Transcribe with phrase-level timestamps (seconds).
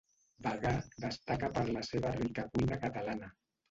[0.47, 0.71] Bagà
[1.05, 3.37] destaca per la seva rica cuina catalana.